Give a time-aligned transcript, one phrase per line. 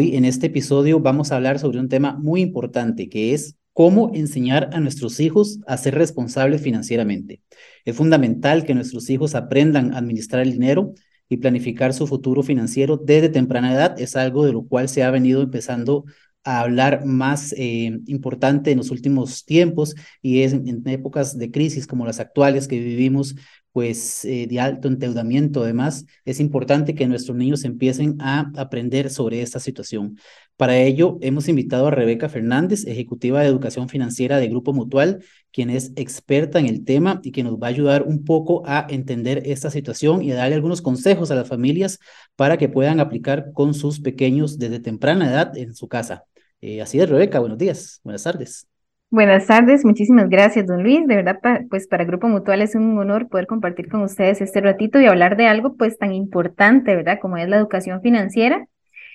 [0.00, 4.10] Hoy en este episodio vamos a hablar sobre un tema muy importante que es cómo
[4.14, 7.42] enseñar a nuestros hijos a ser responsables financieramente.
[7.84, 10.94] Es fundamental que nuestros hijos aprendan a administrar el dinero
[11.28, 14.00] y planificar su futuro financiero desde temprana edad.
[14.00, 16.06] Es algo de lo cual se ha venido empezando
[16.44, 21.86] a hablar más eh, importante en los últimos tiempos y es en, épocas de crisis
[21.86, 23.34] como las actuales que vivimos,
[23.72, 25.62] pues eh, de alto endeudamiento.
[25.62, 30.18] Además, es importante que nuestros niños empiecen a aprender sobre esta situación.
[30.56, 35.70] Para ello, hemos invitado a Rebeca Fernández, ejecutiva de educación financiera de Grupo Mutual, quien
[35.70, 39.42] es experta en el tema y que nos va a ayudar un poco a entender
[39.46, 41.98] esta situación y a darle algunos consejos a las familias
[42.36, 46.24] para que puedan aplicar con sus pequeños desde temprana edad en su casa.
[46.60, 48.66] Eh, así es, Rebeca, buenos días, buenas tardes.
[49.12, 51.04] Buenas tardes, muchísimas gracias, don Luis.
[51.06, 55.00] De verdad, pues para Grupo Mutual es un honor poder compartir con ustedes este ratito
[55.00, 57.18] y hablar de algo pues tan importante, ¿verdad?
[57.20, 58.68] Como es la educación financiera.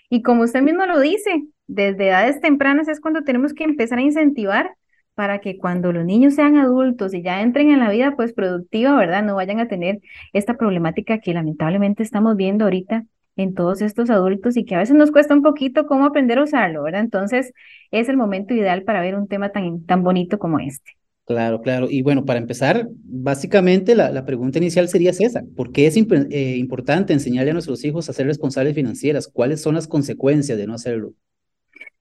[0.09, 4.01] Y como usted mismo lo dice, desde edades tempranas es cuando tenemos que empezar a
[4.01, 4.71] incentivar
[5.13, 8.97] para que cuando los niños sean adultos y ya entren en la vida pues productiva,
[8.97, 9.23] ¿verdad?
[9.23, 9.99] No vayan a tener
[10.33, 14.95] esta problemática que lamentablemente estamos viendo ahorita en todos estos adultos y que a veces
[14.95, 17.01] nos cuesta un poquito cómo aprender a usarlo, ¿verdad?
[17.01, 17.53] Entonces
[17.91, 20.91] es el momento ideal para ver un tema tan, tan bonito como este.
[21.25, 21.87] Claro, claro.
[21.89, 25.43] Y bueno, para empezar, básicamente la, la pregunta inicial sería esa.
[25.55, 29.27] ¿Por qué es eh, importante enseñarle a nuestros hijos a ser responsables financieras?
[29.27, 31.13] ¿Cuáles son las consecuencias de no hacerlo?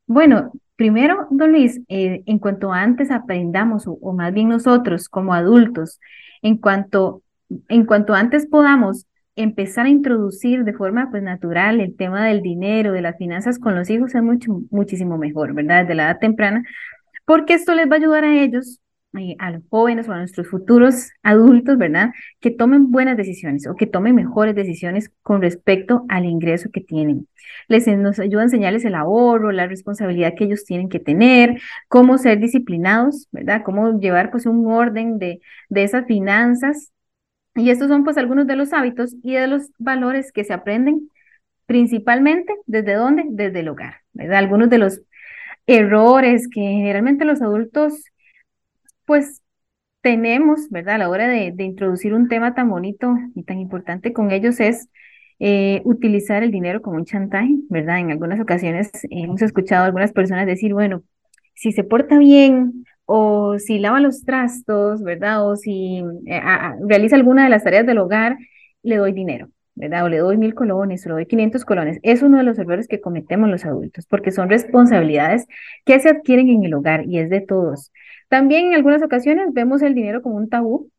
[0.07, 5.33] Bueno, primero, don Luis, eh, en cuanto antes aprendamos, o, o, más bien nosotros como
[5.33, 6.01] adultos,
[6.43, 7.23] en cuanto,
[7.69, 12.93] en cuanto antes podamos empezar a introducir de forma pues natural el tema del dinero,
[12.93, 15.83] de las finanzas con los hijos es mucho, muchísimo mejor, ¿verdad?
[15.83, 16.65] Desde la edad temprana,
[17.25, 18.81] porque esto les va a ayudar a ellos,
[19.19, 22.13] eh, a los jóvenes o a nuestros futuros adultos, ¿verdad?
[22.41, 27.29] Que tomen buenas decisiones o que tomen mejores decisiones con respecto al ingreso que tienen.
[27.69, 32.19] Les nos ayuda a enseñarles el ahorro, la responsabilidad que ellos tienen que tener, cómo
[32.19, 33.63] ser disciplinados, ¿verdad?
[33.65, 36.93] Cómo llevar pues un orden de, de esas finanzas
[37.55, 41.11] y estos son pues algunos de los hábitos y de los valores que se aprenden
[41.67, 43.25] principalmente desde dónde?
[43.29, 44.39] Desde el hogar, ¿verdad?
[44.39, 45.01] Algunos de los
[45.67, 48.05] errores que generalmente los adultos
[49.05, 49.43] pues
[50.01, 50.97] tenemos, ¿verdad?
[50.97, 54.89] A la hora de, introducir un tema tan bonito y tan importante con ellos es
[55.39, 57.99] eh, utilizar el dinero como un chantaje, ¿verdad?
[58.01, 61.03] En algunas ocasiones hemos escuchado a algunas personas decir, bueno,
[61.55, 65.47] si se porta bien, o si lava los trastos, ¿verdad?
[65.49, 66.41] O si eh,
[66.87, 68.37] realiza alguna de las tareas del hogar,
[68.83, 70.05] le doy dinero, ¿verdad?
[70.05, 71.99] O le doy mil colones, o le doy 500 colones.
[72.03, 75.47] Es uno de los errores que cometemos los adultos, porque son responsabilidades
[75.85, 77.93] que se adquieren en el hogar y es de todos.
[78.29, 80.91] También en algunas ocasiones vemos el dinero como un tabú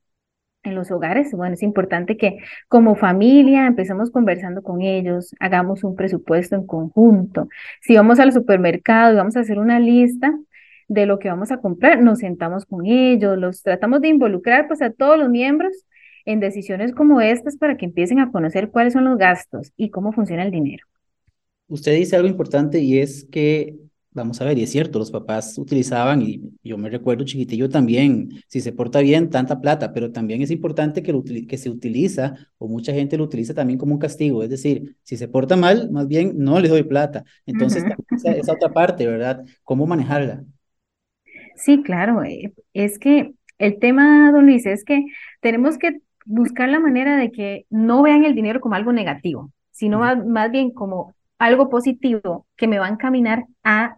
[0.63, 1.31] en los hogares.
[1.31, 2.37] Bueno, es importante que
[2.67, 7.49] como familia empecemos conversando con ellos, hagamos un presupuesto en conjunto.
[7.81, 10.33] Si vamos al supermercado y vamos a hacer una lista,
[10.87, 14.81] de lo que vamos a comprar, nos sentamos con ellos, los tratamos de involucrar pues
[14.81, 15.85] a todos los miembros
[16.25, 20.11] en decisiones como estas para que empiecen a conocer cuáles son los gastos y cómo
[20.11, 20.85] funciona el dinero.
[21.67, 23.75] Usted dice algo importante y es que,
[24.11, 28.29] vamos a ver, y es cierto, los papás utilizaban, y yo me recuerdo chiquitillo también,
[28.47, 32.35] si se porta bien, tanta plata, pero también es importante que, lo, que se utiliza,
[32.59, 35.89] o mucha gente lo utiliza también como un castigo, es decir, si se porta mal,
[35.89, 37.23] más bien no le doy plata.
[37.47, 39.43] Entonces, esa, esa otra parte, ¿verdad?
[39.63, 40.43] ¿Cómo manejarla?
[41.55, 42.23] Sí, claro.
[42.23, 45.05] Eh, es que el tema, don Luis, es que
[45.41, 49.99] tenemos que buscar la manera de que no vean el dinero como algo negativo, sino
[49.99, 53.97] más, más bien como algo positivo que me va a encaminar a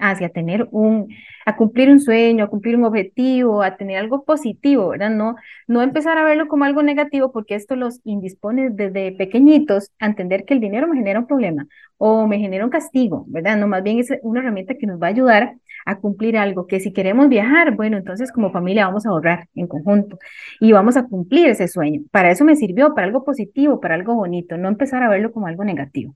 [0.00, 1.08] hacia, tener un,
[1.46, 5.10] a cumplir un sueño, a cumplir un objetivo, a tener algo positivo, ¿verdad?
[5.10, 5.36] No,
[5.68, 10.44] no empezar a verlo como algo negativo porque esto los indispone desde pequeñitos a entender
[10.44, 13.56] que el dinero me genera un problema o me genera un castigo, ¿verdad?
[13.56, 16.80] No, más bien es una herramienta que nos va a ayudar a cumplir algo, que
[16.80, 20.18] si queremos viajar, bueno, entonces como familia vamos a ahorrar en conjunto
[20.60, 22.02] y vamos a cumplir ese sueño.
[22.10, 25.46] Para eso me sirvió, para algo positivo, para algo bonito, no empezar a verlo como
[25.46, 26.14] algo negativo.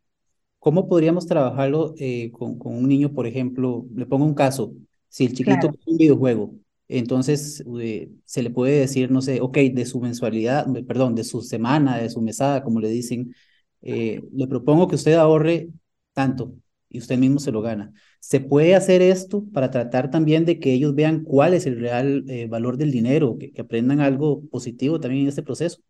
[0.59, 3.87] ¿Cómo podríamos trabajarlo eh, con, con, un niño, por ejemplo?
[3.95, 4.73] Le pongo un caso.
[5.09, 5.79] Si el chiquito claro.
[5.87, 6.55] un videojuego,
[6.89, 11.43] entonces eh, se le puede decir, no sé, ok, de su mensualidad, perdón, de su
[11.43, 13.35] semana, de su mesada, como le dicen,
[13.83, 15.69] eh, le propongo que usted ahorre
[16.13, 16.53] tanto
[16.97, 17.93] y usted mismo se lo gana.
[18.21, 22.25] ¿Se puede hacer esto para tratar también de que ellos vean cuál es el real
[22.27, 25.83] eh, valor del dinero, que, aprendan algo positivo también en este proceso?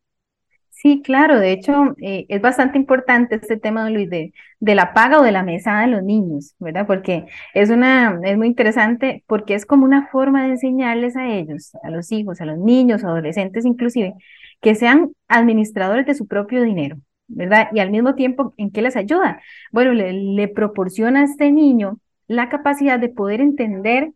[0.70, 5.20] Sí, claro, de hecho eh, es bastante importante este tema, Luis, de, de la paga
[5.20, 6.86] o de la mesada de los niños, ¿verdad?
[6.88, 11.72] Porque es una, es muy interesante porque es como una forma de enseñarles a ellos,
[11.84, 14.14] a los hijos, a los niños, adolescentes inclusive,
[14.60, 16.98] que sean administradores de su propio dinero,
[17.28, 17.68] ¿verdad?
[17.72, 19.40] Y al mismo tiempo, ¿en qué les ayuda?
[19.72, 24.12] Bueno, le, proporciona a este niño la capacidad de poder entender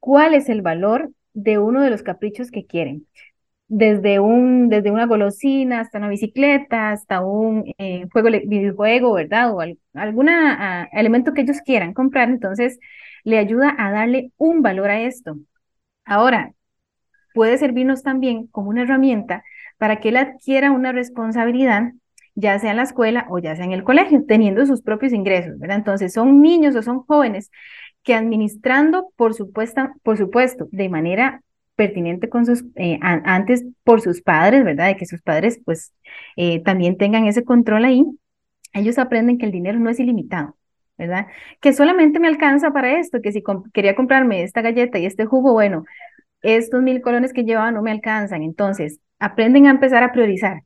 [0.00, 3.06] cuál es el valor de uno de los caprichos que quieren.
[3.68, 9.54] Desde, un, desde una golosina hasta una bicicleta, hasta un eh, juego, videojuego, ¿verdad?
[9.54, 9.60] O
[9.94, 10.28] algún
[10.92, 12.28] elemento que ellos quieran comprar.
[12.28, 12.78] Entonces,
[13.24, 15.38] le ayuda a darle un valor a esto.
[16.04, 16.54] Ahora,
[17.34, 19.44] puede servirnos también como una herramienta
[19.78, 21.92] para que él adquiera una responsabilidad,
[22.34, 25.58] ya sea en la escuela o ya sea en el colegio, teniendo sus propios ingresos,
[25.58, 25.78] ¿verdad?
[25.78, 27.50] Entonces, son niños o son jóvenes
[28.02, 31.42] que administrando, por supuesto, por supuesto de manera
[31.76, 34.86] pertinente con sus, eh, antes por sus padres, ¿verdad?
[34.88, 35.92] De que sus padres pues
[36.36, 38.04] eh, también tengan ese control ahí,
[38.72, 40.56] ellos aprenden que el dinero no es ilimitado,
[40.98, 41.28] ¿verdad?
[41.60, 43.42] Que solamente me alcanza para esto, que si
[43.72, 45.84] quería comprarme esta galleta y este jugo, bueno,
[46.42, 50.62] estos mil colones que llevaba no me alcanzan, entonces aprenden a empezar a priorizar.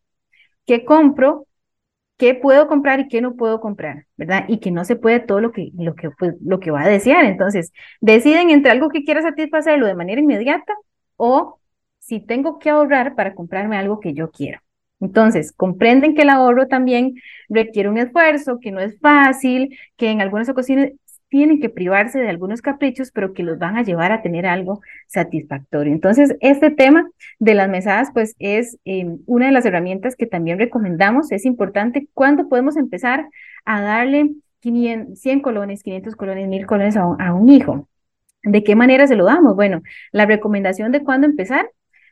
[0.66, 1.47] ¿Qué compro?
[2.18, 4.44] Qué puedo comprar y qué no puedo comprar, ¿verdad?
[4.48, 6.88] Y que no se puede todo lo que, lo que, pues, lo que va a
[6.88, 7.24] desear.
[7.24, 10.74] Entonces, deciden entre algo que quiera satisfacerlo de manera inmediata
[11.16, 11.60] o
[11.98, 14.60] si tengo que ahorrar para comprarme algo que yo quiero.
[15.00, 17.14] Entonces, comprenden que el ahorro también
[17.48, 20.94] requiere un esfuerzo, que no es fácil, que en algunas ocasiones,
[21.28, 24.80] tienen que privarse de algunos caprichos, pero que los van a llevar a tener algo
[25.06, 25.92] satisfactorio.
[25.92, 27.08] Entonces, este tema
[27.38, 31.30] de las mesadas, pues es em, una de las herramientas que también recomendamos.
[31.32, 33.28] Es importante cuándo podemos empezar
[33.64, 34.30] a darle
[34.60, 37.88] 500, 100 colones, 500 colones, 1000 colones a un, a un hijo.
[38.42, 39.54] ¿De qué manera se lo damos?
[39.56, 39.82] Bueno,
[40.12, 41.70] la recomendación de cuándo empezar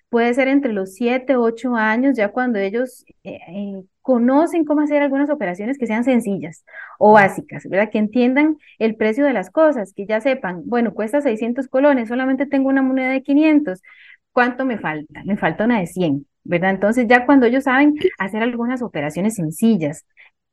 [0.08, 5.03] puede ser entre los 7, 8 años, ya cuando ellos eh, eh, conocen cómo hacer
[5.03, 6.64] algunas operaciones que sean sencillas
[7.00, 7.91] o básicas, ¿verdad?
[7.91, 12.47] Que entiendan el precio de las cosas, que ya sepan, bueno, cuesta 600 colones, solamente
[12.47, 13.82] tengo una moneda de 500,
[14.31, 15.25] ¿cuánto me falta?
[15.25, 16.70] Me falta una de 100, ¿verdad?
[16.70, 20.06] Entonces ya cuando ellos saben hacer algunas operaciones sencillas,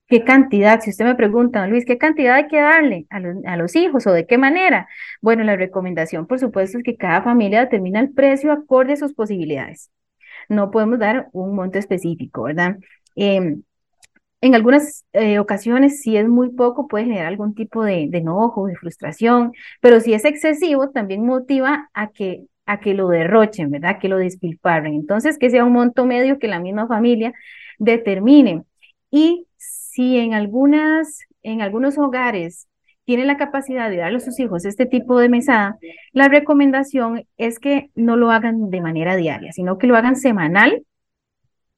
[0.08, 0.82] ¿Qué cantidad?
[0.82, 4.06] Si usted me pregunta, Luis, ¿qué cantidad hay que darle a los, a los, hijos
[4.06, 4.88] o de qué manera?
[5.22, 9.14] Bueno, la recomendación, por supuesto, es que cada familia determina el precio acorde a sus
[9.14, 9.92] posibilidades.
[10.50, 12.78] No podemos dar un monto específico, ¿verdad?
[13.16, 13.64] Em,
[14.42, 18.68] en algunas eh, ocasiones, si es muy poco, puede generar algún tipo de, de, enojo,
[18.68, 24.00] de frustración, pero si es excesivo, también motiva a que, a que lo derrochen, ¿verdad?
[24.00, 24.96] Que lo despilfarren.
[24.96, 27.34] Entonces, que sea un monto medio que la misma familia
[27.80, 28.64] determine.
[29.12, 32.68] Y si en, algunas, en algunos hogares
[33.06, 35.78] tienen la capacidad de darle a sus hijos este tipo de mesada,
[36.12, 40.84] la recomendación es que no lo hagan de manera diaria, sino que lo hagan semanal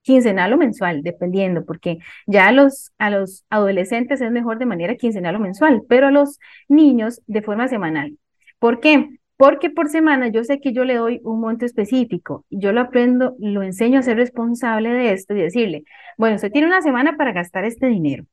[0.05, 1.97] quincenal o mensual, dependiendo, porque
[2.27, 6.11] ya a los, a los adolescentes es mejor de manera quincenal o mensual, pero a
[6.11, 8.17] los niños de forma semanal.
[8.59, 9.09] ¿Por qué?
[9.35, 13.35] Porque por semana yo sé que yo le doy un monto específico, yo lo aprendo,
[13.39, 15.83] lo enseño a ser responsable de esto y decirle,
[16.17, 18.25] bueno, usted tiene una semana para gastar este dinero,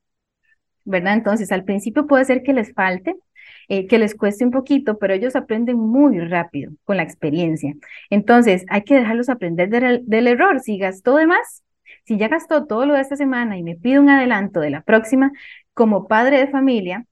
[0.84, 1.14] ¿verdad?
[1.14, 3.16] Entonces, al principio puede ser que les falte,
[3.72, 7.74] eh, que les cueste un poquito, pero ellos aprenden muy rápido con la experiencia.
[8.10, 10.60] Entonces, hay que dejarlos aprender del, error.
[10.60, 11.62] Si gastó de más,
[12.04, 14.82] si ya gastó todo lo de esta semana y me pide un adelanto de la
[14.82, 15.32] próxima,
[15.72, 17.06] como padre de familia,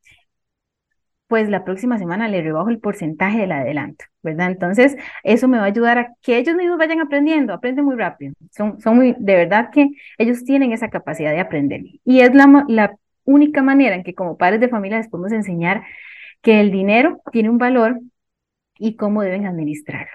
[1.29, 4.51] pues la próxima semana le rebajo el porcentaje del adelanto, ¿verdad?
[4.51, 8.35] Entonces, eso me va a ayudar a que ellos mismos vayan aprendiendo, aprenden muy rápido.
[8.51, 11.81] Son, son muy, de verdad que ellos tienen esa capacidad de aprender.
[12.05, 15.85] Y es la, la única manera en que como padres de familia les podemos enseñar
[16.43, 18.01] que el dinero tiene un valor
[18.79, 20.11] y cómo deben administrarlo.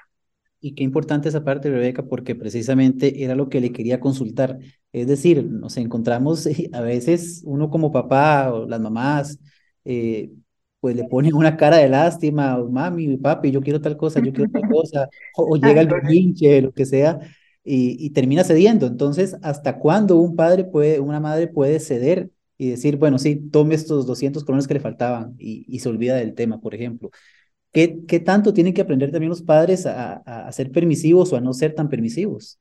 [0.60, 4.58] Y qué importante esa parte, Rebeca, porque precisamente era lo que le quería consultar.
[4.92, 9.40] Es decir, nos encontramos a veces uno como papá o las mamás,
[9.84, 10.32] eh,
[10.80, 14.52] pues le pone una cara de lástima, mami, papi, yo quiero tal cosa, yo quiero
[14.52, 17.20] tal cosa, o, llega el pinche, lo que sea,
[17.64, 18.88] y, termina cediendo.
[18.88, 23.76] Entonces, ¿hasta cuándo un padre puede, una madre puede ceder y decir, bueno, sí, tome
[23.76, 27.10] estos 200 colones que le faltaban y, se olvida del tema, por ejemplo?
[27.72, 31.42] ¿Qué, ¿Qué, tanto tienen que aprender también los padres a, a, ser permisivos o a
[31.42, 32.60] no ser tan permisivos?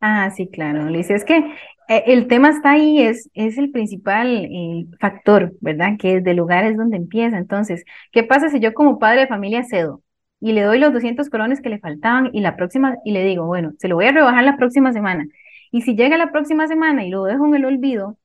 [0.00, 1.10] Ah, sí, claro, Luis.
[1.10, 1.44] Es que
[1.88, 5.96] eh, el tema está ahí, es, es el principal eh, factor, ¿verdad?
[5.98, 7.38] Que es de lugares donde empieza.
[7.38, 10.02] Entonces, ¿qué pasa si yo como padre de familia cedo
[10.40, 13.46] y le doy los 200 colones que le faltaban y la próxima, y le digo,
[13.46, 15.26] bueno, se lo voy a rebajar la próxima semana.
[15.70, 18.18] Y si llega la próxima semana y lo dejo en el olvido,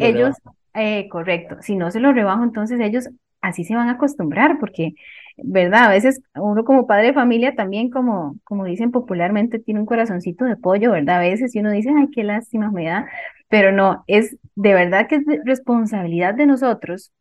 [0.00, 0.36] ellos,
[0.74, 3.08] eh, correcto, si no se lo rebajo, entonces ellos
[3.40, 4.94] así se van a acostumbrar porque
[5.36, 5.84] ¿verdad?
[5.86, 10.44] A veces uno como padre de familia también, como, como dicen popularmente, tiene un corazoncito
[10.44, 11.16] de pollo, ¿verdad?
[11.16, 13.08] A veces y uno dice, ay, qué lástima me da,
[13.48, 17.12] pero no, es de verdad que es responsabilidad de nosotros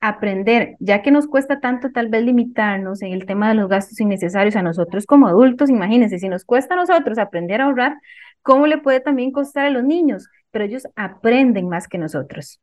[0.00, 4.00] aprender, ya que nos cuesta tanto tal vez limitarnos en el tema de los gastos
[4.00, 7.96] innecesarios a nosotros como adultos, imagínense, si nos cuesta a nosotros aprender a ahorrar,
[8.42, 12.60] ¿cómo le puede también costar a los niños pero ellos aprenden más que nosotros.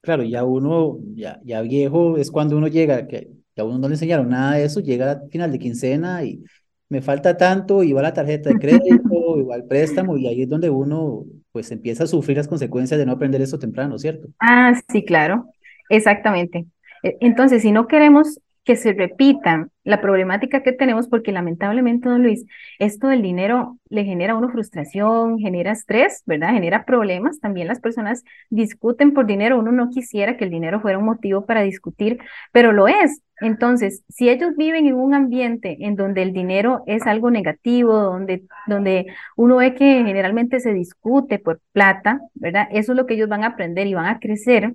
[0.00, 3.94] Claro, ya uno, ya, ya viejo, es cuando uno llega, que a uno no le
[3.94, 6.42] enseñaron nada de eso, llega al final de quincena y
[6.88, 8.88] me falta tanto, y va la tarjeta de crédito,
[9.38, 13.12] igual préstamo, y ahí es donde uno pues empieza a sufrir las consecuencias de no
[13.12, 14.28] aprender eso temprano, ¿cierto?
[14.38, 15.50] Ah, sí, claro,
[15.90, 16.66] exactamente.
[17.02, 22.22] E, entonces, si no queremos que se repita la problemática que tenemos, porque lamentablemente, don
[22.22, 22.44] Luis,
[22.78, 26.52] esto del dinero le genera a uno frustración, genera estrés, ¿verdad?
[26.52, 27.40] Genera problemas.
[27.40, 29.58] También las personas discuten por dinero.
[29.58, 32.18] Uno no quisiera que el dinero fuera un motivo para discutir,
[32.52, 33.22] pero lo es.
[33.40, 38.42] Entonces, si ellos viven en un ambiente en donde el dinero es algo negativo, donde,
[38.66, 42.68] donde uno ve que generalmente se discute por plata, ¿verdad?
[42.70, 44.74] Eso es lo que ellos van a aprender y van a crecer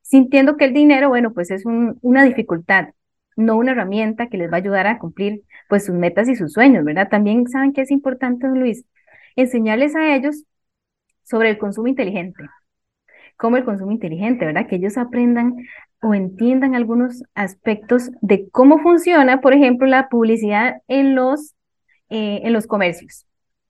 [0.00, 2.88] sintiendo que el dinero, bueno, pues es una dificultad
[3.36, 6.52] no una herramienta que les va a ayudar a cumplir pues sus metas y sus
[6.52, 7.08] sueños, ¿verdad?
[7.08, 8.84] También saben que es importante, Luis,
[9.36, 10.44] enseñarles a ellos
[11.24, 12.44] sobre el consumo inteligente,
[13.36, 14.66] cómo el consumo inteligente, ¿verdad?
[14.66, 15.56] Que ellos aprendan
[16.00, 21.54] o entiendan algunos aspectos de cómo funciona, por ejemplo, la publicidad en los,
[22.10, 23.26] eh, en los comercios.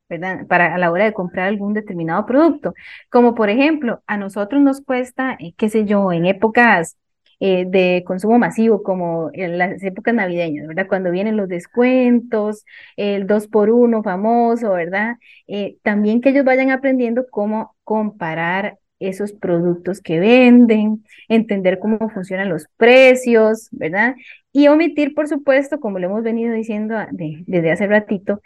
[0.09, 0.47] ¿verdad?
[0.47, 2.75] Para a la hora de comprar algún determinado producto.
[3.11, 6.97] Como por ejemplo, a nosotros nos cuesta, eh, qué sé yo, en épocas
[7.41, 10.87] eh, de consumo masivo, como en las épocas navideñas, ¿verdad?
[10.88, 12.64] Cuando vienen los descuentos,
[12.97, 15.17] el 2 por 1 famoso, ¿verdad?
[15.47, 22.49] Eh, también que ellos vayan aprendiendo cómo comparar esos productos que venden, entender cómo funcionan
[22.49, 24.14] los precios, ¿verdad?
[24.53, 28.41] Y omitir, por supuesto, como lo hemos venido diciendo desde hace ratito,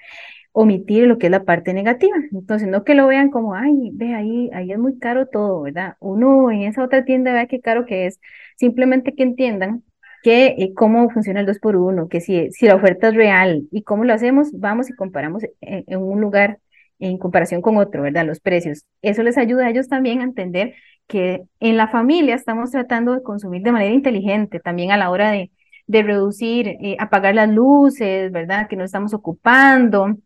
[0.52, 2.16] omitir lo que es la parte negativa.
[2.32, 5.96] Entonces, no que lo vean como, ay, ve ahí, ahí es muy caro todo, ¿verdad?
[6.00, 8.20] Uno en esa otra tienda vea qué caro que es.
[8.56, 9.84] Simplemente que entiendan
[10.22, 13.68] que eh, cómo funciona el 2 por 1 que si, si la oferta es real
[13.70, 16.58] y cómo lo hacemos, vamos y comparamos en, en un lugar
[16.98, 18.26] en comparación con otro, ¿verdad?
[18.26, 18.84] Los precios.
[19.02, 20.74] Eso les ayuda a ellos también a entender
[21.06, 25.30] que en la familia estamos tratando de consumir de manera inteligente, también a la hora
[25.30, 25.50] de,
[25.86, 28.68] de reducir, eh, apagar las luces, ¿verdad?
[28.68, 30.16] Que no estamos ocupando,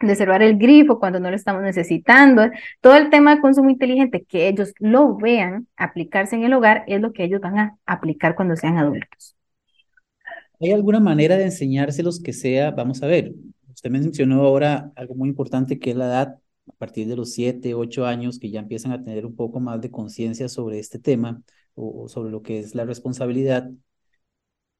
[0.00, 2.50] de cerrar el grifo cuando no lo estamos necesitando.
[2.80, 7.00] Todo el tema de consumo inteligente, que ellos lo vean aplicarse en el hogar, es
[7.00, 9.36] lo que ellos van a aplicar cuando sean adultos.
[10.60, 13.32] ¿Hay alguna manera de enseñárselos que sea, vamos a ver,
[13.72, 16.38] usted mencionó ahora algo muy importante que es la edad,
[16.68, 19.80] a partir de los 7, 8 años, que ya empiezan a tener un poco más
[19.80, 21.42] de conciencia sobre este tema
[21.74, 23.70] o sobre lo que es la responsabilidad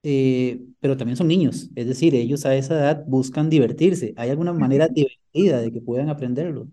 [0.02, 4.14] eh, pero también son niños, es decir, ellos a esa edad buscan divertirse.
[4.16, 6.68] ¿Hay alguna manera divertida de que puedan aprenderlo?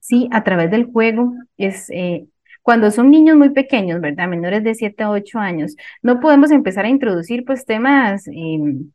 [0.00, 1.88] Sí, a través del juego es...
[1.90, 2.26] Eh,
[2.62, 4.28] cuando son niños muy pequeños, ¿verdad?
[4.28, 8.92] Menores de 7 a 8 años, no podemos empezar a introducir pues temas, em,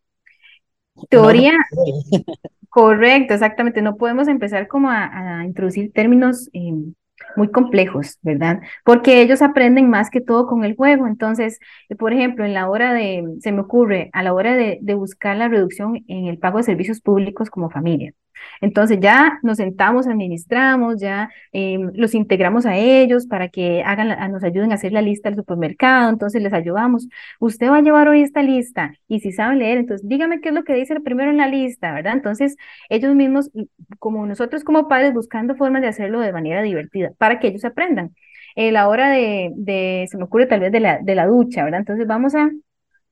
[1.09, 1.53] teoría,
[2.69, 6.93] correcto, exactamente, no podemos empezar como a, a introducir términos em,
[7.35, 8.61] muy complejos, ¿verdad?
[8.83, 11.07] Porque ellos aprenden más que todo con el juego.
[11.07, 11.59] Entonces,
[11.89, 14.93] eh, por ejemplo, en la hora de, se me ocurre, a la hora de, de
[14.93, 18.13] buscar la reducción en el pago de servicios públicos como familia.
[18.61, 24.43] Entonces ya nos sentamos, administramos, ya em, los integramos a ellos para que hagan, nos
[24.43, 27.07] ayuden a hacer la lista del supermercado, entonces les ayudamos.
[27.39, 30.55] Usted va a llevar hoy esta lista y si saben leer, entonces dígame qué es
[30.55, 32.13] lo que dice primero en la lista, ¿verdad?
[32.13, 32.55] Entonces
[32.89, 33.51] ellos mismos,
[33.99, 38.15] como nosotros como padres, buscando formas de hacerlo de manera divertida para que ellos aprendan.
[38.55, 41.63] Eh, la hora de, de, se me ocurre tal vez de la, de la ducha,
[41.63, 41.81] ¿verdad?
[41.81, 42.49] Entonces vamos a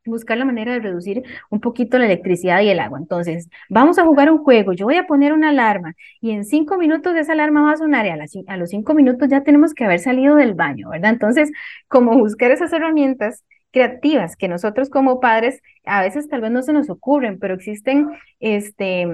[0.05, 2.99] buscar la manera de reducir un poquito la electricidad y el agua.
[2.99, 6.77] Entonces, vamos a jugar un juego, yo voy a poner una alarma y en cinco
[6.77, 8.09] minutos esa alarma va a sonar y
[8.47, 11.11] a, los cinco minutos ya tenemos que haber salido del baño, ¿verdad?
[11.11, 11.51] Entonces,
[11.87, 13.43] como buscar esas herramientas
[13.75, 18.07] creativas que nosotros como padres a veces tal vez no se nos ocurren, pero existen,
[18.39, 19.05] este,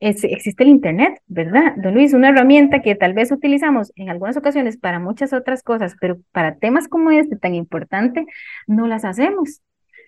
[0.00, 1.74] existe el Internet, ¿verdad?
[1.76, 5.96] Don Luis, una herramienta que tal vez utilizamos en algunas ocasiones para muchas otras cosas,
[6.00, 8.26] pero para temas como este tan importante,
[8.66, 9.62] no las hacemos.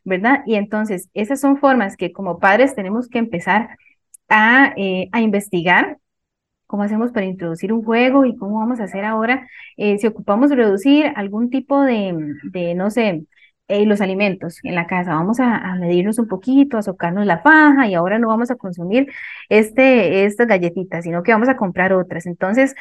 [0.04, 0.42] ¿Verdad?
[0.46, 3.76] Y entonces, esas son formas que como padres tenemos que empezar
[4.28, 5.98] a, eh, a investigar
[6.66, 10.50] cómo hacemos para introducir un juego y cómo vamos a hacer ahora eh, si ocupamos
[10.50, 13.26] reducir algún tipo de, de no sé,
[13.68, 15.14] eh, los alimentos en la casa.
[15.14, 18.56] Vamos a, a, medirnos un poquito, a socarnos la faja y ahora no vamos a
[18.56, 19.08] consumir
[19.48, 22.26] este, estas galletitas, sino que vamos a comprar otras.
[22.26, 22.74] Entonces,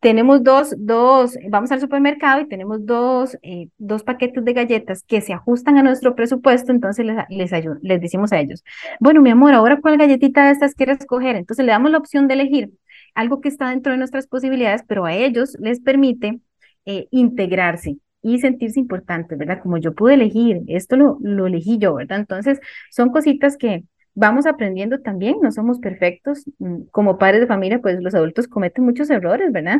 [0.00, 5.20] tenemos dos, dos, vamos al supermercado y tenemos dos, eh, dos paquetes de galletas que
[5.20, 7.50] se ajustan a nuestro presupuesto, entonces les, les,
[7.82, 8.62] les decimos a ellos,
[9.00, 12.28] bueno, mi amor, ahora cuál galletita de estas quieres escoger, entonces le damos la opción
[12.28, 12.70] de elegir
[13.14, 16.40] algo que está dentro de nuestras posibilidades, pero a ellos les permite
[16.84, 19.60] eh, integrarse y sentirse importantes, ¿verdad?
[19.62, 22.18] Como yo pude elegir, esto lo, lo elegí yo, ¿verdad?
[22.18, 23.84] Entonces, son cositas que
[24.16, 26.44] vamos aprendiendo también, no somos perfectos.
[26.58, 29.78] Mm, como padres de familia, pues los adultos cometen muchos errores, ¿verdad?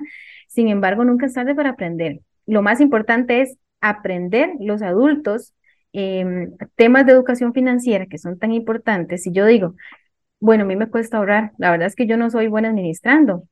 [0.48, 2.20] Sin embargo, nunca es tarde para aprender.
[2.46, 5.54] Lo más importante es aprender los adultos
[5.92, 9.22] em, temas de educación financiera que son tan importantes.
[9.22, 9.74] Si yo digo,
[10.40, 13.44] bueno, a mí me cuesta ahorrar, la verdad es que yo no soy buena administrando,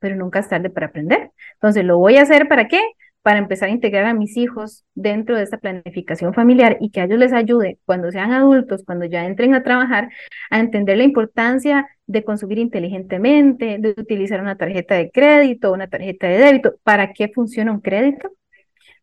[0.00, 1.32] pero nunca es tarde para aprender.
[1.54, 2.80] Entonces, ¿lo voy a hacer para qué?
[3.24, 7.04] Para empezar a integrar a mis hijos dentro de esta planificación familiar y que a
[7.04, 10.10] ellos les ayude cuando sean adultos, cuando ya entren a trabajar,
[10.50, 16.28] a entender la importancia de consumir inteligentemente, de utilizar una tarjeta de crédito, una tarjeta
[16.28, 18.30] de débito, para qué funciona un crédito,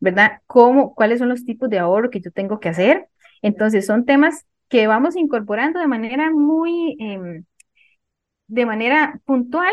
[0.00, 0.40] ¿verdad?
[0.46, 3.08] ¿Cómo, cuáles son los tipos de ahorro que yo tengo que hacer?
[3.42, 7.44] Entonces, son temas que vamos incorporando de manera muy, em,
[8.48, 9.72] de manera puntual,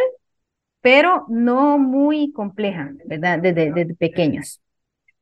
[0.82, 3.40] pero no muy compleja, ¿verdad?
[3.40, 4.62] Desde, pequeños.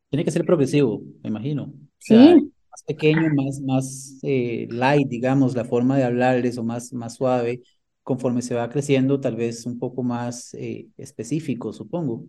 [0.10, 1.74] Tiene que ser progresivo, me imagino.
[2.00, 2.52] sí.
[2.70, 7.62] Más pequeño, más, más eh, light, digamos, la forma de hablarles o más, más suave,
[8.04, 12.26] conforme se va creciendo, tal vez un poco más eh, específico, supongo.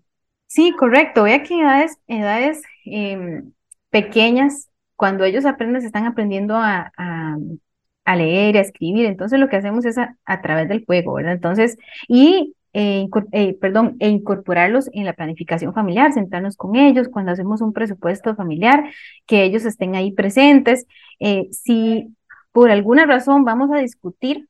[0.49, 1.25] Sí, correcto.
[1.25, 3.53] Vea que edades, edades em,
[3.91, 9.05] pequeñas, cuando ellos aprenden, se están aprendiendo a, a, leer, a escribir.
[9.07, 11.35] Entonces lo que hacemos es a, través del juego, ¿verdad?
[11.35, 11.77] Entonces,
[12.09, 17.61] y eh, eh, perdón, e incorporarlos en la planificación familiar, sentarnos con ellos cuando hacemos
[17.61, 18.85] un presupuesto familiar,
[19.27, 20.87] que ellos estén ahí presentes.
[21.21, 22.15] Eh, si
[22.53, 24.49] por alguna razón vamos a discutir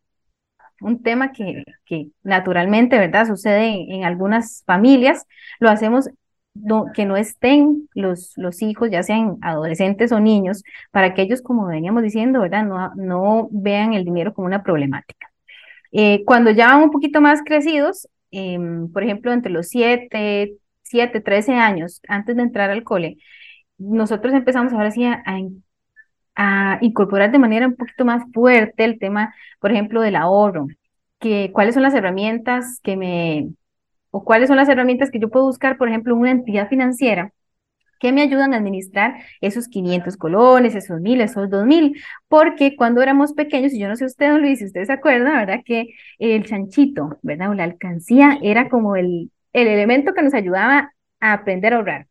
[0.81, 5.27] un tema que, que naturalmente, ¿verdad?, sucede en, algunas familias,
[5.61, 6.09] lo hacemos
[6.95, 11.67] que no estén los, los hijos, ya sean adolescentes o niños, para que ellos, como
[11.67, 15.28] veníamos diciendo, ¿verdad?, no, no vean el dinero como una problemática.
[15.93, 21.21] Eh, cuando ya van un poquito más crecidos, em, por ejemplo, entre los 7, 7,
[21.21, 23.19] 13 años, antes de entrar al cole,
[23.79, 25.23] nosotros empezamos ahora sí a,
[26.37, 30.67] a incorporar de manera un poquito más fuerte el tema, por ejemplo, del ahorro,
[31.19, 33.49] que cuáles son las herramientas que me,
[34.11, 37.33] o cuáles son las herramientas que yo puedo buscar, por ejemplo, una entidad financiera
[37.99, 43.33] que me ayudan a administrar esos 500 colones, esos 1000, esos 2000, porque cuando éramos
[43.33, 45.61] pequeños, y yo no sé usted, don Luis, si usted se acuerda, ¿verdad?
[45.65, 47.51] Que el chanchito, ¿verdad?
[47.51, 52.07] O la alcancía era como el, el elemento que nos ayudaba a aprender a ahorrar.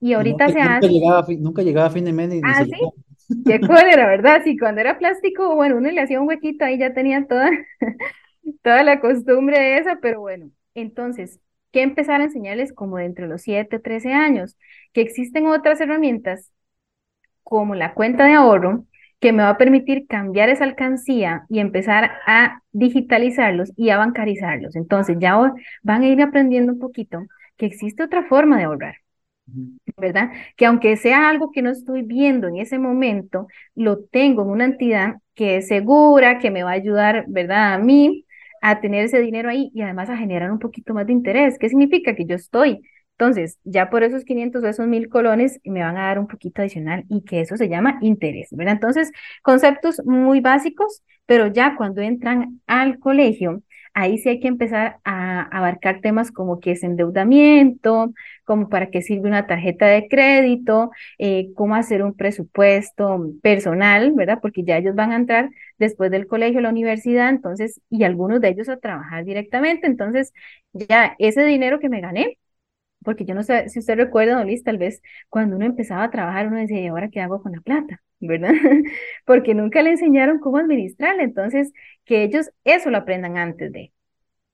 [0.00, 0.88] Y ahorita se nunca hace...
[0.88, 3.42] Llegaba, nunca llegaba a fin de mes ni, ah, ¿sí?
[3.44, 4.42] Qué cólera, ¿verdad?
[4.44, 7.50] Sí, cuando era plástico, bueno, uno le hacía un huequito, ahí ya tenía toda,
[8.62, 11.40] toda la costumbre de esa, pero bueno, entonces,
[11.76, 14.56] ¿qué empezar a enseñarles como de entre los 7, 13 años?
[14.94, 16.50] Que existen otras herramientas
[17.42, 18.86] como la cuenta de ahorro
[19.20, 24.74] que me va a permitir cambiar esa alcancía y empezar a digitalizarlos y a bancarizarlos.
[24.74, 25.36] Entonces, ya
[25.82, 27.26] van a ir aprendiendo un poquito
[27.58, 28.96] que existe otra forma de ahorrar.
[29.98, 30.30] ¿verdad?
[30.56, 34.64] Que aunque sea algo que no estoy viendo en ese momento, lo tengo en una
[34.64, 37.74] entidad que es segura, que me va a ayudar, ¿verdad?
[37.74, 38.25] A mí
[38.62, 41.58] a tener ese dinero ahí y además a generar un poquito más de interés.
[41.58, 42.14] ¿Qué significa?
[42.14, 42.82] Que yo estoy.
[43.18, 46.60] Entonces, ya por esos 500 o esos 1000 colones me van a dar un poquito
[46.62, 48.74] adicional y que eso se llama interés, ¿verdad?
[48.74, 49.10] Entonces,
[49.42, 53.62] conceptos muy básicos, pero ya cuando entran al colegio,
[53.96, 58.12] ahí sí hay que empezar a abarcar temas como qué es endeudamiento,
[58.44, 64.38] como para qué sirve una tarjeta de crédito, eh, cómo hacer un presupuesto personal, ¿verdad?
[64.42, 68.48] Porque ya ellos van a entrar después del colegio la universidad, entonces, y algunos de
[68.50, 70.32] ellos a trabajar directamente, entonces
[70.72, 72.38] ya ese dinero que me gané,
[73.02, 76.10] porque yo no sé si usted recuerda, Don Luis, tal vez cuando uno empezaba a
[76.10, 78.02] trabajar, uno decía, ¿y ahora qué hago con la plata?
[78.18, 78.50] ¿Verdad?
[79.26, 81.72] porque nunca le enseñaron cómo administrarla, entonces
[82.04, 83.92] que ellos eso lo aprendan antes de.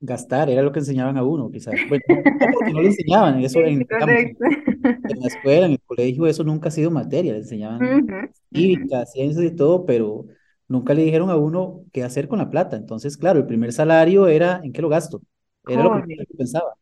[0.04, 1.74] Gastar, era lo que enseñaban a uno, quizás.
[1.88, 6.42] Bueno, no, porque no le enseñaban, eso en, en, la escuela, en el colegio, eso
[6.42, 10.26] nunca ha sido materia, le enseñaban cívica, ciencias y todo, pero
[10.66, 12.76] nunca le dijeron a uno qué hacer con la plata.
[12.76, 15.22] Entonces, claro, el primer salario era en qué lo gasto,
[15.68, 16.74] era lo que pensaba.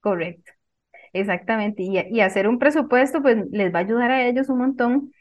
[0.00, 0.53] Correcto.
[1.14, 5.12] Exactamente, y, y, hacer un presupuesto pues les va a ayudar a ellos un montón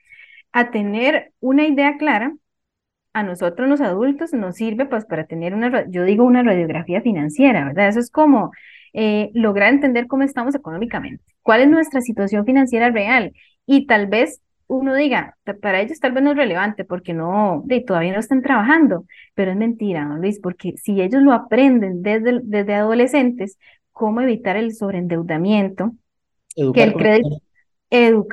[0.51, 2.35] a tener una idea clara.
[3.13, 7.65] A nosotros los adultos nos sirve pues para tener una, yo digo una radiografía financiera,
[7.65, 7.89] ¿verdad?
[7.89, 8.51] Eso es como
[8.93, 13.33] eh, lograr entender cómo estamos económicamente, cuál es nuestra situación financiera real
[13.67, 18.13] y tal vez uno diga, para ellos tal vez no es relevante porque no, todavía
[18.13, 22.73] no están trabajando, pero es mentira, ¿no, Luis, porque si ellos lo aprenden desde, desde
[22.73, 23.57] adolescentes,
[23.93, 25.93] cómo evitar el sobreendeudamiento,
[26.73, 27.29] que el crédito,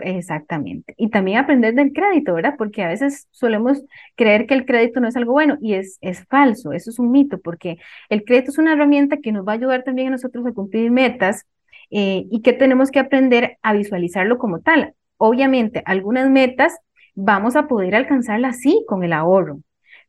[0.02, 2.54] exactamente, y también aprender del crédito, ¿verdad?
[2.58, 3.82] Porque a veces solemos
[4.16, 7.10] creer que el crédito no es algo bueno y es, es falso, eso es un
[7.12, 10.46] mito, porque el crédito es una herramienta que nos va a ayudar también a nosotros
[10.46, 11.46] a cumplir metas
[11.90, 14.94] eh, y que tenemos que aprender a visualizarlo como tal.
[15.18, 16.78] Obviamente, algunas metas
[17.14, 19.60] vamos a poder alcanzarlas sí con el ahorro,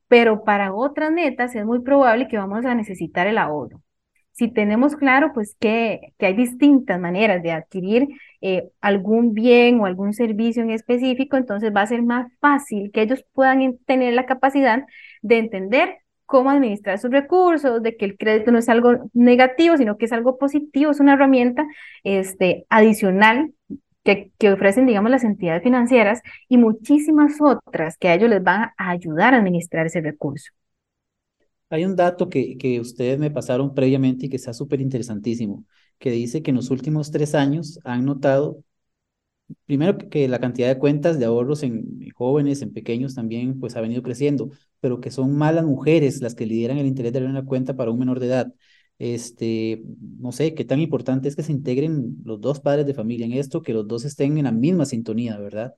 [0.07, 3.81] pero para otras metas es muy probable que vamos a necesitar el ahorro.
[4.41, 8.07] Si tenemos claro, pues, que, que hay distintas maneras de adquirir
[8.41, 13.03] eh, algún bien o algún servicio en específico, entonces va a ser más fácil que
[13.03, 14.83] ellos puedan tener la capacidad
[15.21, 19.95] de entender cómo administrar sus recursos, de que el crédito no es algo negativo, sino
[19.99, 21.63] que es algo positivo, es una herramienta
[22.03, 23.53] este, adicional
[24.03, 28.71] que, que, ofrecen, digamos, las entidades financieras y muchísimas otras que a ellos les van
[28.75, 30.51] a ayudar a administrar ese recurso.
[31.71, 35.65] Hay un dato que, que ustedes me pasaron previamente y que está súper interesantísimo,
[35.99, 38.63] que dice que en los últimos tres años han notado,
[39.65, 43.81] primero que la cantidad de cuentas de ahorros en jóvenes, en pequeños también, pues ha
[43.81, 47.45] venido creciendo, pero que son malas mujeres las que lideran el interés de abrir una
[47.45, 48.53] cuenta para un menor de edad
[48.99, 49.83] este,
[50.19, 53.33] no sé, qué tan importante es que se integren los dos padres de familia en
[53.33, 55.75] esto, que los dos estén en la misma sintonía, ¿verdad?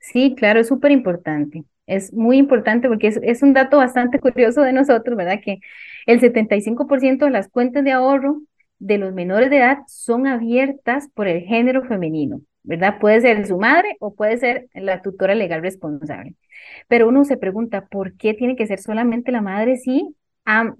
[0.00, 1.64] Sí, claro, es súper importante.
[1.86, 5.40] Es muy importante porque es, es, un dato bastante curioso de nosotros, ¿verdad?
[5.42, 5.60] Que
[6.06, 8.40] el 75% de las cuentas de ahorro
[8.78, 12.98] de los menores de edad son abiertas por el género femenino, ¿verdad?
[13.00, 16.34] Puede ser su madre o puede ser la tutora legal responsable.
[16.88, 20.14] Pero uno se pregunta, ¿por qué tiene que ser solamente la madre si,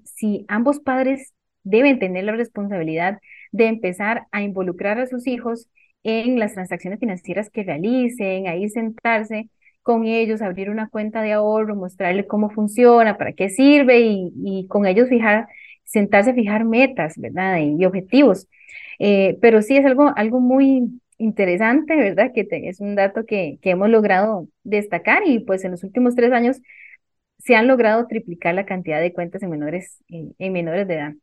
[0.03, 3.19] si ambos padres deben tener la responsabilidad
[3.51, 5.67] de empezar a involucrar a sus hijos
[6.03, 9.49] en las transacciones financieras que realicen, ahí sentarse
[9.85, 14.87] con ellos, abrir una cuenta de ahorro, mostrarles cómo funciona, para qué sirve y, con
[14.87, 15.47] ellos fijar,
[15.83, 17.59] sentarse a fijar metas, ¿verdad?
[17.59, 18.47] Y, objetivos.
[18.97, 22.31] Eh, pero sí es algo, algo muy interesante, ¿verdad?
[22.33, 26.31] Que es un dato que, que hemos logrado destacar y pues en los últimos tres
[26.31, 26.61] años
[27.37, 31.13] se han logrado triplicar la cantidad de cuentas en menores, en menores de edad.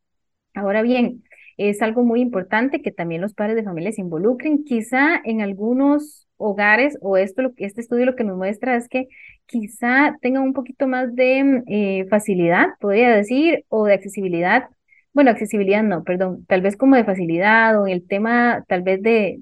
[0.55, 1.25] Ahora bien,
[1.57, 4.65] es algo muy importante que también los padres de familia se involucren.
[4.65, 9.09] Quizá en algunos hogares, o esto, este estudio lo que nos muestra es que
[9.47, 14.69] quizá tengan un poquito más de eh, facilidad, podría decir, o de accesibilidad.
[15.13, 19.03] Bueno, accesibilidad no, perdón, tal vez como de facilidad o en el tema tal vez
[19.03, 19.37] de,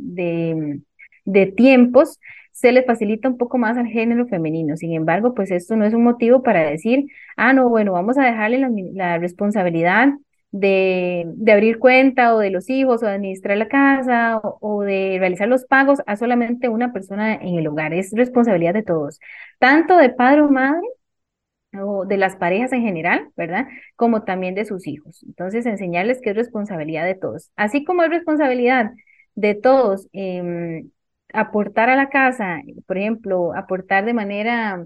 [1.25, 2.19] de, tiempos,
[2.53, 4.77] se les facilita un poco más al género femenino.
[4.77, 8.25] Sin embargo, pues esto no es un motivo para decir, ah, no, bueno, vamos a
[8.25, 10.09] dejarle la responsabilidad
[10.53, 15.17] de, de, abrir cuenta o de los hijos o de administrar la casa o, de
[15.21, 17.95] realizar los pagos a solamente una persona en el hogar.
[17.95, 19.21] Es responsabilidad de todos,
[19.59, 20.87] tanto de padre o madre
[21.81, 23.69] o de las parejas en general, ¿verdad?
[23.97, 25.23] Como también de sus hijos.
[25.25, 27.51] Entonces, enseñarles que es responsabilidad de todos.
[27.57, 28.91] Así como es responsabilidad
[29.35, 30.91] de todos em,
[31.33, 34.85] aportar a la casa, por ejemplo, aportar de manera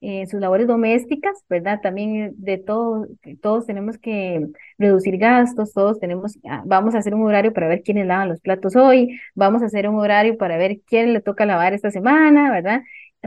[0.00, 1.80] en sus labores domésticas, ¿verdad?
[1.82, 3.06] También de todo,
[3.42, 4.46] todos tenemos que
[4.78, 8.40] reducir gastos, todos tenemos, ah, vamos a hacer un horario para ver quiénes lavan los
[8.40, 12.50] platos hoy, vamos a hacer un horario para ver quién le toca lavar esta semana,
[12.50, 12.82] ¿verdad?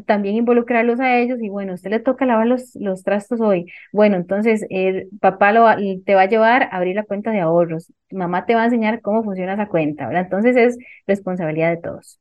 [0.08, 3.68] También involucrarlos a ellos y bueno, usted le toca lavar los, los trastos hoy.
[3.92, 5.68] Bueno, entonces el papá lo,
[6.04, 9.02] te va a llevar a abrir la cuenta de ahorros, mamá te va a enseñar
[9.02, 10.24] cómo funciona esa cuenta, ¿verdad?
[10.24, 12.20] Entonces es responsabilidad de todos.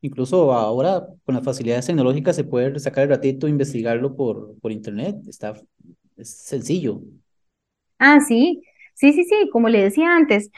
[0.00, 4.72] Incluso ahora con las facilidades tecnológicas se puede sacar el ratito e investigarlo por, por
[4.72, 5.16] internet.
[5.28, 5.54] Está,
[6.16, 7.00] es sencillo.
[7.98, 8.62] Ah, sí,
[8.94, 10.50] sí, sí, sí, como le decía antes,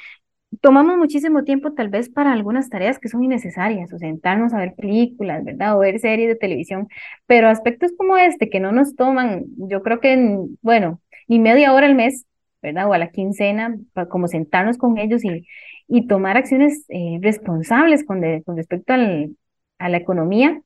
[0.60, 4.74] tomamos muchísimo tiempo tal vez para algunas tareas que son innecesarias, o sentarnos a ver
[4.76, 5.76] películas, ¿verdad?
[5.76, 6.88] O ver series de televisión,
[7.26, 11.86] pero aspectos como este que no nos toman, yo creo que, bueno, ni media hora
[11.86, 12.26] al mes,
[12.62, 12.88] ¿verdad?
[12.88, 15.46] O a la quincena, para como sentarnos con ellos y,
[15.90, 19.36] y tomar acciones eh, responsables con, con respecto al,
[19.78, 20.62] a la economía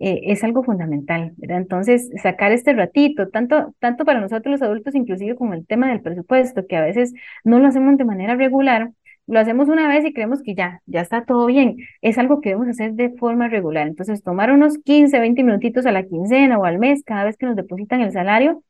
[0.00, 1.32] eh, es algo fundamental.
[1.42, 6.02] Entonces, sacar este ratito, tanto, tanto para nosotros los adultos, inclusive con el tema del
[6.02, 8.90] presupuesto, que a veces no lo hacemos de manera regular,
[9.26, 11.76] lo hacemos una vez y creemos que ya, ya está todo bien.
[12.02, 13.86] Es algo que debemos hacer de forma regular.
[13.86, 17.46] Entonces, tomar unos 15, 20 minutitos a la quincena o al mes, cada vez que
[17.46, 18.62] nos depositan el salario,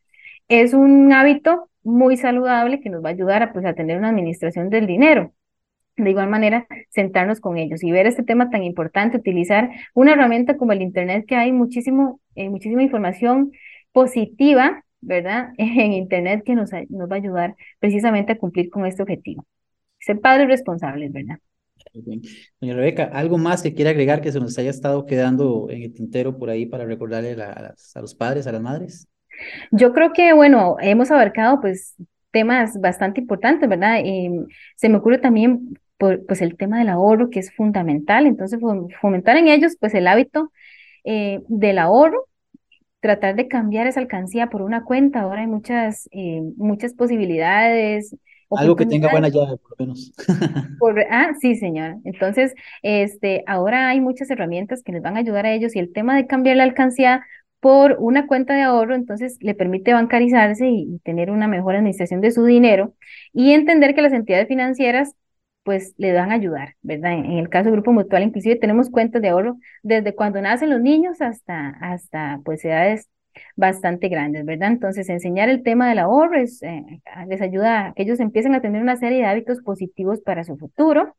[0.49, 4.11] es un hábito muy saludable que nos va a ayudar a, pues, a tener una
[4.11, 5.33] administración del dinero
[5.97, 10.57] de igual manera sentarnos con ellos y ver este tema tan importante, utilizar una herramienta
[10.57, 13.53] como el Internet, que hay muchísimo, eh, muchísima información
[13.93, 15.53] positiva, ¿verdad?
[15.59, 19.47] En Internet que nos, nos va a ayudar precisamente a cumplir con este objetivo.
[19.99, 21.39] Ser padres responsables, ¿verdad?
[21.93, 25.93] Doña Rebeca, ¿algo más que quiera agregar que se nos haya estado quedando en el
[25.93, 29.07] tintero por ahí para recordarle a, a los padres, a las madres?
[29.71, 31.95] Yo creo que, bueno, hemos abarcado pues
[32.31, 34.01] temas bastante importantes, ¿verdad?
[34.05, 34.29] Y
[34.77, 38.61] se me ocurre también pues el tema del ahorro, que es fundamental, entonces
[39.01, 40.53] fomentar en ellos pues el hábito
[41.05, 42.27] eh, del ahorro,
[43.01, 48.17] tratar de cambiar esa alcancía por una cuenta, ahora hay muchas, eh, muchas posibilidades.
[48.51, 50.13] Algo que tenga buena llave, por lo menos.
[51.11, 51.99] ah, sí, señora.
[52.05, 55.93] Entonces, este, ahora hay muchas herramientas que les van a ayudar a ellos y el
[55.93, 57.25] tema de cambiar la alcancía
[57.65, 62.31] por una cuenta de ahorro, entonces le permite bancarizarse y, tener una mejor administración de
[62.31, 62.95] su dinero
[63.33, 65.15] y entender que las entidades financieras
[65.65, 67.15] pues le van a ayudar, ¿verdad?
[67.15, 70.81] En, el caso del Grupo Mutual, inclusive tenemos cuentas de ahorro desde cuando nacen los
[70.81, 73.09] niños hasta, hasta pues edades
[73.57, 74.71] bastante grandes, ¿verdad?
[74.71, 78.61] Entonces, enseñar el tema del ahorro es, eh, les ayuda a que ellos empiecen a
[78.61, 81.17] tener una serie de hábitos positivos para su futuro.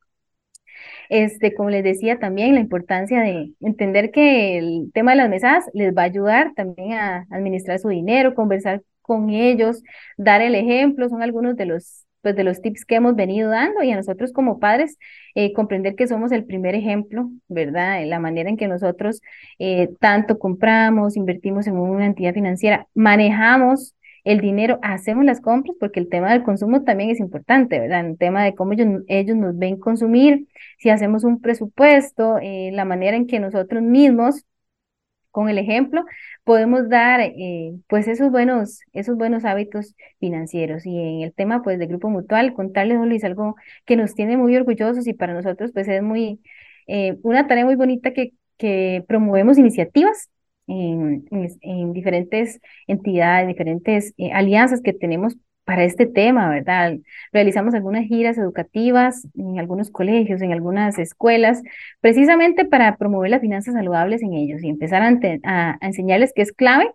[1.09, 5.65] Este, como les decía también, la importancia de entender que el tema de las mesas
[5.73, 9.83] les va a ayudar también a administrar su dinero, conversar con ellos,
[10.17, 13.83] dar el ejemplo, son algunos de los pues de los tips que hemos venido dando
[13.83, 14.97] y a nosotros como padres
[15.35, 18.03] eh, comprender que somos el primer ejemplo, ¿verdad?
[18.07, 19.21] La manera en que nosotros
[19.59, 25.99] eh, tanto compramos, invertimos en una entidad financiera, manejamos el dinero, hacemos las compras, porque
[25.99, 28.03] el tema del consumo también es importante, ¿verdad?
[28.03, 30.47] El tema de cómo ellos, ellos nos ven consumir,
[30.79, 34.45] si hacemos un presupuesto, eh, la manera en que nosotros mismos
[35.35, 36.05] con el ejemplo
[36.45, 40.85] podemos dar eh, pues esos buenos, esos buenos hábitos financieros.
[40.85, 44.55] Y en el tema pues de Grupo Mutual, contarles, Luis, algo que nos tiene muy
[44.55, 46.39] orgullosos y para nosotros pues es muy,
[46.87, 50.29] eh, una tarea muy bonita que, que promovemos iniciativas
[50.67, 51.25] en,
[51.61, 55.35] en, diferentes entidades, diferentes eh, alianzas que tenemos
[55.65, 56.97] para este tema, ¿verdad?
[57.33, 61.61] Realizamos algunas giras educativas en algunos colegios, en algunas escuelas,
[62.01, 66.91] precisamente para promover las finanzas saludables en ellos y empezar a, enseñarles que es clave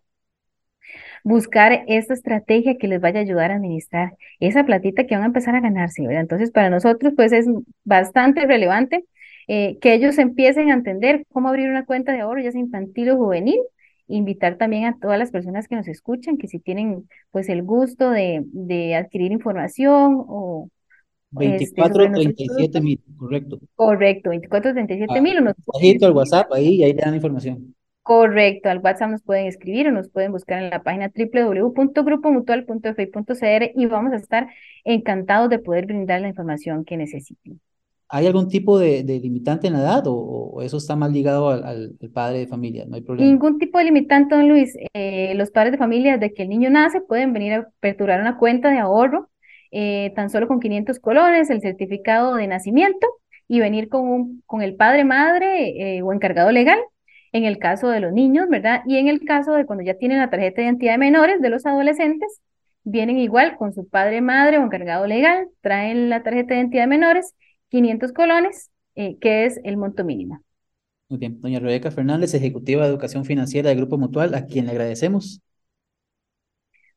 [1.22, 5.26] buscar esta estrategia que les vaya a ayudar a administrar esa platita que van a
[5.26, 6.22] empezar a ganarse, ¿verdad?
[6.22, 7.46] Entonces, para nosotros, pues es
[7.84, 9.04] bastante relevante
[9.48, 13.10] eh, que ellos empiecen a entender cómo abrir una cuenta de ahorro, ya sea infantil
[13.10, 13.60] o juvenil,
[14.10, 18.10] invitar también a todas las personas que nos escuchan, que si tienen pues el gusto
[18.10, 20.68] de, de adquirir información o...
[21.32, 23.60] 2437 este, mil, correcto.
[23.76, 25.38] Correcto, 2437 ah, mil.
[25.38, 25.54] Ah,
[26.06, 27.76] al WhatsApp ahí y ahí le dan información.
[28.02, 33.86] Correcto, al WhatsApp nos pueden escribir o nos pueden buscar en la página www.grupomutual.fi.cr y
[33.86, 34.48] vamos a estar
[34.84, 37.60] encantados de poder brindar la información que necesiten.
[38.12, 42.40] ¿Hay algún tipo de, limitante en la edad o, eso está más ligado al, padre
[42.40, 42.84] de familia?
[42.88, 43.30] No hay problema.
[43.30, 44.76] Ningún tipo de limitante, don Luis.
[44.94, 48.36] Eh, los padres de familia, desde que el niño nace, pueden venir a aperturar una
[48.36, 49.30] cuenta de ahorro
[49.70, 53.06] eh, tan solo con 500 colones, el certificado de nacimiento
[53.46, 56.78] y venir con el padre, madre eh, o encargado legal
[57.32, 58.82] en el caso de los niños, ¿verdad?
[58.86, 61.48] Y en el caso de cuando ya tienen la tarjeta de identidad de menores, de
[61.48, 62.40] los adolescentes,
[62.82, 66.88] vienen igual con su padre, madre o encargado legal, traen la tarjeta de identidad de
[66.88, 67.34] menores
[67.70, 70.40] 500 colones, eh, que es el monto mínimo.
[71.08, 71.40] Muy bien.
[71.40, 75.40] Doña Rebeca Fernández, ejecutiva de Educación Financiera del Grupo Mutual, a quien le agradecemos.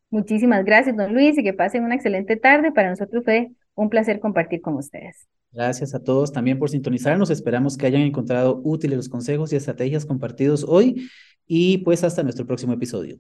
[0.10, 2.72] Muchísimas gracias, don Luis, y que pasen una excelente tarde.
[2.72, 5.28] Para nosotros fue un placer compartir con ustedes.
[5.52, 7.32] Gracias a todos también por sintonizarnos.
[7.32, 11.10] Esperamos que hayan encontrado útiles los consejos y estrategias compartidos hoy
[11.48, 13.20] y pues hasta nuestro próximo episodio.